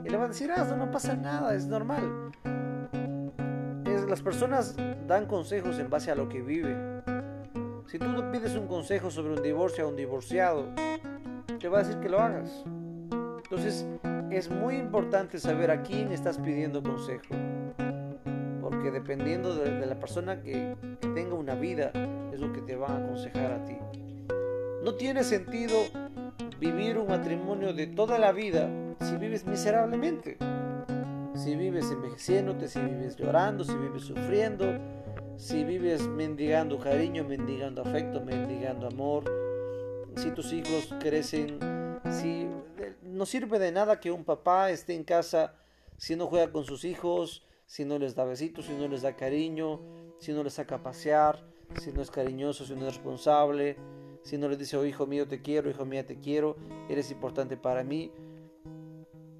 Y 0.07 0.09
le 0.09 0.17
va 0.17 0.23
a 0.23 0.27
decir, 0.29 0.49
ah, 0.55 0.63
no 0.77 0.89
pasa 0.89 1.17
nada, 1.17 1.53
es 1.53 1.67
normal. 1.67 2.31
Las 4.07 4.21
personas 4.21 4.73
dan 5.05 5.25
consejos 5.25 5.79
en 5.79 5.89
base 5.89 6.09
a 6.11 6.15
lo 6.15 6.29
que 6.29 6.41
viven. 6.41 7.03
Si 7.87 7.99
tú 7.99 8.05
pides 8.31 8.55
un 8.55 8.67
consejo 8.67 9.11
sobre 9.11 9.33
un 9.33 9.43
divorcio 9.43 9.83
a 9.83 9.87
un 9.89 9.97
divorciado, 9.97 10.69
te 11.59 11.67
va 11.67 11.79
a 11.79 11.83
decir 11.83 11.99
que 11.99 12.07
lo 12.07 12.21
hagas. 12.21 12.63
Entonces, 13.11 13.85
es 14.31 14.49
muy 14.49 14.77
importante 14.77 15.39
saber 15.39 15.71
a 15.71 15.83
quién 15.83 16.13
estás 16.13 16.37
pidiendo 16.37 16.81
consejo. 16.81 17.35
Porque 18.61 18.91
dependiendo 18.91 19.55
de, 19.55 19.85
la 19.85 19.99
persona 19.99 20.41
que, 20.41 20.77
que 21.01 21.07
tenga 21.09 21.35
una 21.35 21.55
vida, 21.55 21.91
es 22.31 22.39
lo 22.39 22.53
que 22.53 22.61
te 22.61 22.77
va 22.77 22.87
a 22.87 22.97
aconsejar 22.97 23.51
a 23.51 23.65
ti. 23.65 23.75
No 24.85 24.95
tiene 24.95 25.25
sentido 25.25 25.75
vivir 26.61 26.97
un 26.97 27.09
matrimonio 27.09 27.73
de 27.73 27.87
toda 27.87 28.17
la 28.17 28.31
vida 28.31 28.69
si 29.01 29.17
vives 29.17 29.45
miserablemente. 29.45 30.37
Si 31.35 31.55
vives 31.55 31.91
envejeciéndote, 31.91 32.67
si 32.67 32.79
vives 32.79 33.15
llorando, 33.15 33.63
si 33.63 33.75
vives 33.75 34.03
sufriendo, 34.03 34.65
si 35.35 35.63
vives 35.63 36.07
mendigando 36.07 36.79
cariño, 36.79 37.23
mendigando 37.23 37.81
afecto, 37.81 38.21
mendigando 38.21 38.87
amor, 38.87 39.23
si 40.15 40.31
tus 40.31 40.51
hijos 40.51 40.93
crecen, 40.99 41.59
si 42.09 42.47
no 43.03 43.25
sirve 43.25 43.59
de 43.59 43.71
nada 43.71 43.99
que 43.99 44.11
un 44.11 44.23
papá 44.23 44.71
esté 44.71 44.95
en 44.95 45.03
casa 45.03 45.53
si 45.97 46.15
no 46.15 46.27
juega 46.27 46.51
con 46.51 46.63
sus 46.63 46.85
hijos, 46.85 47.43
si 47.65 47.83
no 47.83 47.97
les 47.99 48.15
da 48.15 48.23
besitos, 48.23 48.65
si 48.65 48.73
no 48.73 48.87
les 48.87 49.01
da 49.01 49.15
cariño, 49.15 49.81
si 50.19 50.31
no 50.31 50.43
les 50.43 50.53
saca 50.53 50.75
a 50.75 50.83
pasear, 50.83 51.43
si 51.81 51.91
no 51.91 52.01
es 52.01 52.11
cariñoso, 52.11 52.65
si 52.65 52.73
no 52.73 52.87
es 52.87 52.95
responsable, 52.95 53.77
si 54.21 54.37
no 54.37 54.47
les 54.47 54.59
dice, 54.59 54.77
oh 54.77 54.85
hijo 54.85 55.05
mío 55.05 55.27
te 55.27 55.41
quiero, 55.41 55.69
hijo 55.69 55.85
mía 55.85 56.05
te 56.05 56.19
quiero, 56.19 56.55
eres 56.87 57.11
importante 57.11 57.57
para 57.57 57.83
mí. 57.83 58.11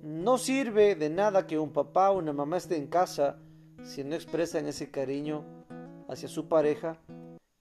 No 0.08 0.38
sirve 0.38 0.96
de 0.96 1.10
nada 1.10 1.48
que 1.48 1.60
un 1.60 1.74
papá 1.74 2.12
o 2.12 2.20
una 2.20 2.32
mamá 2.32 2.56
esté 2.56 2.78
en 2.78 2.88
casa 2.88 3.40
si 3.84 4.06
no 4.06 4.16
expresan 4.16 4.66
ese 4.66 4.90
cariño 4.90 5.44
hacia 6.08 6.30
su 6.30 6.48
pareja 6.48 6.98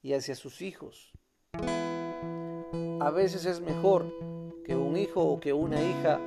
y 0.00 0.12
hacia 0.12 0.36
sus 0.36 0.62
hijos. 0.62 1.12
A 3.00 3.10
veces 3.10 3.46
es 3.46 3.60
mejor 3.60 4.06
que 4.64 4.76
un 4.76 4.96
hijo 4.96 5.24
o 5.24 5.40
que 5.40 5.52
una 5.52 5.82
hija 5.82 6.20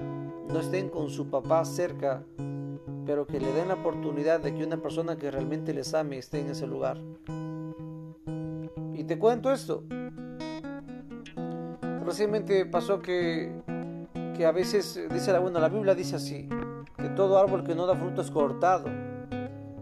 no 0.50 0.60
estén 0.60 0.90
con 0.90 1.10
su 1.10 1.30
papá 1.30 1.64
cerca, 1.64 2.26
pero 3.06 3.26
que 3.26 3.40
le 3.40 3.54
den 3.54 3.70
la 3.70 3.76
oportunidad 3.76 4.42
de 4.42 4.54
que 4.54 4.66
una 4.66 4.82
persona 4.82 5.16
que 5.16 5.32
realmente 5.32 5.74
les 5.74 5.94
ame 5.94 6.18
esté 6.18 6.42
en 6.42 6.50
ese 6.50 6.68
lugar. 6.68 7.00
Y 8.94 9.06
te 9.06 9.18
cuento 9.18 9.54
esto. 9.54 9.86
Recientemente 12.04 12.66
pasó 12.66 13.02
que, 13.02 13.62
que 14.40 14.46
a 14.46 14.54
veces, 14.54 14.98
dice 15.12 15.34
la, 15.34 15.40
buena 15.40 15.60
la 15.60 15.68
Biblia 15.68 15.94
dice 15.94 16.16
así, 16.16 16.48
que 16.96 17.10
todo 17.10 17.38
árbol 17.38 17.62
que 17.62 17.76
no 17.76 17.86
da 17.86 17.94
fruto 17.94 18.22
es 18.22 18.32
cortado. 18.32 18.86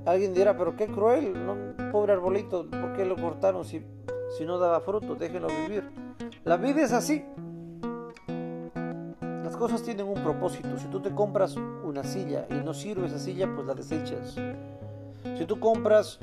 Alguien 0.04 0.34
dirá, 0.34 0.58
pero 0.58 0.76
qué 0.76 0.88
cruel, 0.88 1.32
¿no? 1.46 1.92
pobre 1.92 2.14
arbolito, 2.14 2.68
¿por 2.68 2.94
qué 2.94 3.06
lo 3.06 3.18
cortaron 3.18 3.64
si, 3.64 3.86
si 4.36 4.46
no 4.46 4.58
daba 4.58 4.80
fruto? 4.80 5.14
Déjenlo 5.14 5.48
vivir. 5.50 5.88
La 6.44 6.58
vida 6.58 6.82
es 6.82 6.92
así. 6.92 7.24
Las 9.44 9.56
cosas 9.56 9.84
tienen 9.84 10.08
un 10.08 10.24
propósito. 10.24 10.76
Si 10.80 10.88
tú 10.88 11.02
te 11.02 11.12
compras 11.12 11.56
una 11.84 12.04
silla 12.04 12.48
y 12.50 12.56
no 12.56 12.74
sirve 12.74 13.06
esa 13.06 13.20
silla, 13.20 13.48
pues 13.54 13.68
la 13.68 13.76
desechas. 13.76 14.38
Si 15.38 15.46
tú 15.46 15.60
compras 15.60 16.18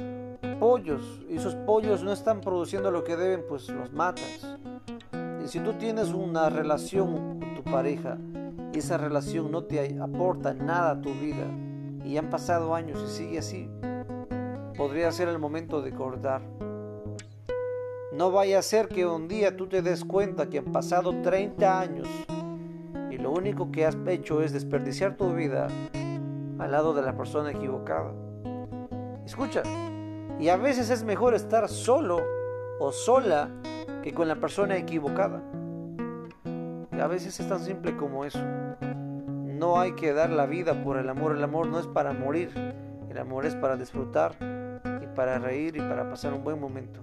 pollos 0.59 1.23
y 1.31 1.37
esos 1.37 1.55
pollos 1.55 2.03
no 2.03 2.13
están 2.13 2.41
produciendo 2.41 2.91
lo 2.91 3.05
que 3.05 3.17
deben, 3.17 3.45
pues 3.49 3.69
los 3.69 3.93
matas. 3.93 4.59
Y 5.45 5.47
si 5.47 5.61
tú 5.61 5.75
tienes 5.75 6.09
una 6.09 6.51
relación 6.51 7.34
pareja 7.65 8.19
esa 8.79 8.99
relación 8.99 9.51
no 9.51 9.65
te 9.65 10.01
aporta 10.01 10.53
nada 10.53 10.93
a 10.93 11.01
tu 11.01 11.13
vida, 11.15 11.47
y 12.05 12.17
han 12.17 12.29
pasado 12.29 12.75
años 12.75 13.03
y 13.05 13.11
sigue 13.11 13.39
así, 13.39 13.71
podría 14.77 15.11
ser 15.13 15.29
el 15.29 15.39
momento 15.39 15.81
de 15.81 15.93
cortar. 15.93 16.43
No 18.13 18.31
vaya 18.31 18.59
a 18.59 18.63
ser 18.63 18.89
que 18.89 19.07
un 19.07 19.27
día 19.27 19.57
tú 19.57 19.69
te 19.69 19.83
des 19.83 20.05
cuenta 20.05 20.49
que 20.49 20.59
han 20.59 20.73
pasado 20.73 21.21
30 21.23 21.81
años 21.81 22.09
y 23.11 23.17
lo 23.19 23.33
único 23.33 23.73
que 23.73 23.87
has 23.87 23.97
hecho 24.07 24.43
es 24.43 24.53
desperdiciar 24.53 25.17
tu 25.17 25.33
vida 25.33 25.69
al 26.59 26.71
lado 26.71 26.95
de 26.95 27.03
la 27.03 27.17
persona 27.17 27.51
equivocada. 27.51 28.13
Escucha, 29.25 29.63
y 30.39 30.49
a 30.49 30.57
veces 30.57 30.91
es 30.91 31.05
mejor 31.05 31.35
estar 31.35 31.69
solo 31.69 32.21
o 32.79 32.93
sola 32.93 33.51
que 34.03 34.13
con 34.13 34.29
la 34.29 34.37
persona 34.37 34.77
equivocada. 34.77 35.43
A 37.01 37.07
veces 37.07 37.39
es 37.39 37.49
tan 37.49 37.61
simple 37.61 37.97
como 37.97 38.25
eso. 38.25 38.41
No 39.45 39.79
hay 39.79 39.93
que 39.93 40.13
dar 40.13 40.31
la 40.31 40.47
vida 40.47 40.83
por 40.83 40.97
el 40.97 41.09
amor. 41.09 41.37
El 41.37 41.45
amor 41.45 41.67
no 41.69 41.79
es 41.79 41.87
para 41.87 42.13
morir. 42.13 42.51
El 43.11 43.19
amor 43.19 43.47
es 43.47 43.55
para 43.55 43.77
disfrutar 43.77 44.35
y 45.03 45.07
para 45.15 45.39
reír 45.39 45.77
y 45.77 45.81
para 45.81 46.09
pasar 46.09 46.33
un 46.35 46.43
buen 46.43 46.61
momento. 46.61 47.01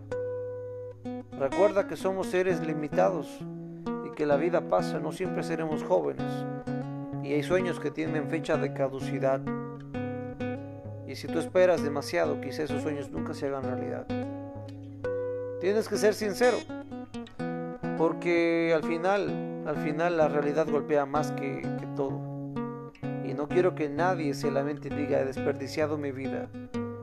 Recuerda 1.40 1.88
que 1.88 1.96
somos 1.96 2.28
seres 2.28 2.60
limitados 2.66 3.28
y 4.06 4.12
que 4.16 4.26
la 4.26 4.36
vida 4.36 4.62
pasa, 4.70 5.00
no 5.00 5.12
siempre 5.12 5.42
seremos 5.42 5.84
jóvenes. 5.84 6.32
Y 7.24 7.34
hay 7.34 7.44
sueños 7.44 7.80
que 7.80 7.92
tienen 7.92 8.30
fecha 8.30 8.58
de 8.58 8.74
caducidad. 8.74 9.42
Y 11.08 11.16
si 11.16 11.28
tú 11.28 11.40
esperas 11.40 11.84
demasiado, 11.84 12.40
quizás 12.42 12.70
esos 12.70 12.82
sueños 12.82 13.10
nunca 13.10 13.34
se 13.34 13.48
hagan 13.48 13.64
realidad. 13.64 14.06
Tienes 15.60 15.88
que 15.88 15.98
ser 15.98 16.14
sincero, 16.14 16.58
porque 17.98 18.74
al 18.76 18.84
final, 18.84 19.51
al 19.66 19.78
final 19.78 20.18
la 20.18 20.28
realidad 20.28 20.68
golpea 20.70 21.06
más 21.06 21.32
que, 21.32 21.62
todo 21.96 22.20
y 23.26 23.34
no 23.34 23.48
quiero 23.48 23.76
que 23.76 23.90
nadie 23.90 24.34
se 24.34 24.52
lamente 24.52 24.88
y 24.88 24.96
diga 24.96 25.20
he 25.20 25.26
desperdiciado 25.26 25.98
mi 25.98 26.12
vida 26.12 26.50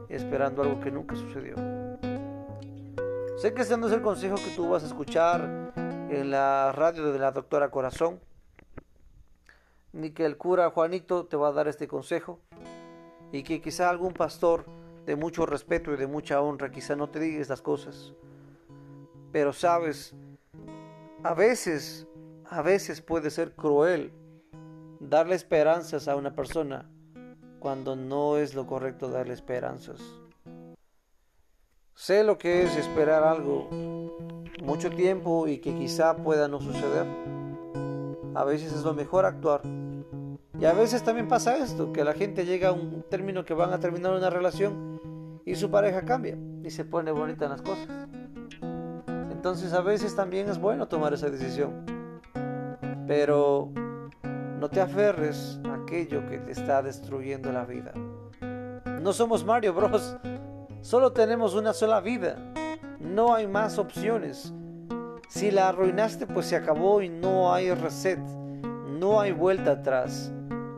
esperando 0.09 0.63
algo 0.63 0.81
que 0.81 0.91
nunca 0.91 1.15
sucedió. 1.17 1.55
Sé 3.37 3.55
que 3.55 3.63
este 3.63 3.77
no 3.77 3.87
es 3.87 3.93
el 3.93 4.03
consejo 4.03 4.35
que 4.37 4.51
tú 4.57 4.69
vas 4.69 4.83
a 4.83 4.87
escuchar 4.87 5.73
en 6.11 6.31
la 6.31 6.73
radio 6.73 7.13
de 7.13 7.19
la 7.19 7.31
doctora 7.31 7.71
Corazón, 7.71 8.19
ni 9.93 10.11
que 10.11 10.25
el 10.25 10.37
cura 10.37 10.71
Juanito 10.71 11.27
te 11.27 11.37
va 11.37 11.49
a 11.49 11.53
dar 11.53 11.69
este 11.69 11.87
consejo, 11.87 12.41
y 13.31 13.43
que 13.43 13.61
quizá 13.61 13.91
algún 13.91 14.13
pastor 14.13 14.65
de 15.07 15.17
mucho 15.17 15.47
respeto 15.47 15.93
y 15.93 15.97
de 15.97 16.07
mucha 16.07 16.41
honra 16.41 16.71
quizá 16.71 16.97
no 16.97 17.11
te 17.11 17.21
diga 17.21 17.41
estas 17.41 17.63
cosas. 17.63 18.13
Pero 19.31 19.53
sabes, 19.53 20.15
a 21.23 21.35
veces, 21.35 22.07
a 22.51 22.63
veces 22.63 23.03
puede 23.03 23.31
ser 23.31 23.55
cruel 23.55 24.13
darle 25.01 25.35
esperanzas 25.35 26.09
a 26.09 26.17
una 26.17 26.35
persona 26.35 26.91
cuando 27.59 27.95
no 27.95 28.39
es 28.39 28.55
lo 28.55 28.67
correcto 28.67 29.11
darle 29.11 29.35
esperanzas. 29.35 30.01
Sé 31.95 32.25
lo 32.25 32.39
que 32.39 32.63
es 32.63 32.77
esperar 32.77 33.25
algo 33.25 33.69
mucho 34.63 34.91
tiempo 34.91 35.47
y 35.47 35.59
que 35.59 35.75
quizá 35.75 36.17
pueda 36.17 36.49
no 36.49 36.61
suceder. 36.61 37.07
A 38.35 38.45
veces 38.45 38.73
es 38.73 38.83
lo 38.83 38.95
mejor 38.95 39.27
actuar. 39.27 39.63
Y 40.59 40.65
a 40.65 40.73
veces 40.73 41.03
también 41.03 41.29
pasa 41.29 41.59
esto, 41.59 41.93
que 41.93 42.05
la 42.05 42.15
gente 42.15 42.47
llega 42.47 42.69
a 42.69 42.73
un 42.73 43.05
término 43.09 43.45
que 43.45 43.55
van 43.55 43.73
a 43.73 43.79
terminar 43.79 44.13
una 44.13 44.31
relación 44.31 45.41
y 45.45 45.55
su 45.55 45.71
pareja 45.71 46.03
cambia 46.03 46.37
y 46.65 46.71
se 46.71 46.85
pone 46.85 47.11
bonita 47.11 47.45
en 47.45 47.51
las 47.51 47.63
cosas. 47.63 47.89
Entonces 49.31 49.73
a 49.73 49.81
veces 49.81 50.17
también 50.17 50.49
es 50.49 50.59
bueno 50.59 50.89
tomar 50.89 51.13
esa 51.13 51.31
decisión. 51.31 51.98
Pero 53.09 53.73
no 54.61 54.69
te 54.69 54.83
aferres 54.83 55.59
a 55.65 55.83
aquello 55.83 56.27
que 56.29 56.39
te 56.39 56.53
está 56.53 56.83
destruyendo 56.83 57.51
la 57.51 57.65
vida. 57.65 57.93
No 59.01 59.15
somos 59.15 59.45
Mario 59.45 59.73
Bros. 59.73 60.19
Solo 60.83 61.13
tenemos 61.13 61.55
una 61.55 61.73
sola 61.73 62.01
vida. 62.01 62.37
No 63.01 63.35
hay 63.35 63.47
más 63.47 63.79
opciones. 63.79 64.53
Si 65.29 65.51
la 65.51 65.71
arruinaste, 65.71 66.27
pues 66.27 66.47
se 66.47 66.57
acabó 66.57 67.01
y 67.01 67.09
no 67.09 67.53
hay 67.53 67.73
reset. 67.73 68.19
No 68.19 69.21
hay 69.21 69.33
vuelta 69.33 69.73
atrás. 69.73 70.31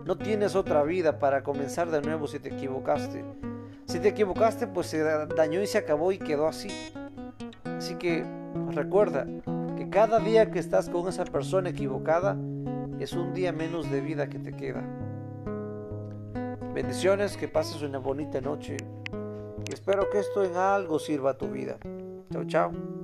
No 0.04 0.16
tienes 0.16 0.54
otra 0.54 0.84
vida 0.84 1.18
para 1.18 1.42
comenzar 1.42 1.90
de 1.90 2.00
nuevo 2.00 2.28
si 2.28 2.38
te 2.38 2.50
equivocaste. 2.50 3.24
Si 3.86 3.98
te 3.98 4.08
equivocaste, 4.08 4.68
pues 4.68 4.86
se 4.86 5.02
dañó 5.02 5.60
y 5.60 5.66
se 5.66 5.78
acabó 5.78 6.12
y 6.12 6.18
quedó 6.18 6.46
así. 6.46 6.68
Así 7.64 7.96
que 7.96 8.24
recuerda 8.70 9.26
cada 9.90 10.20
día 10.20 10.50
que 10.50 10.58
estás 10.58 10.88
con 10.88 11.08
esa 11.08 11.24
persona 11.24 11.70
equivocada, 11.70 12.36
es 12.98 13.12
un 13.12 13.34
día 13.34 13.52
menos 13.52 13.90
de 13.90 14.00
vida 14.00 14.28
que 14.28 14.38
te 14.38 14.52
queda. 14.52 14.82
Bendiciones, 16.72 17.36
que 17.36 17.48
pases 17.48 17.82
una 17.82 17.98
bonita 17.98 18.40
noche 18.40 18.76
espero 19.72 20.08
que 20.10 20.18
esto 20.18 20.44
en 20.44 20.56
algo 20.56 20.98
sirva 20.98 21.30
a 21.30 21.38
tu 21.38 21.48
vida. 21.48 21.78
Chao, 22.32 22.44
chao. 22.44 22.99